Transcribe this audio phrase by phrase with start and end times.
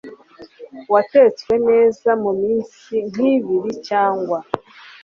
[0.93, 4.37] watetswe neza mu minsi nk’ibiri cyangwa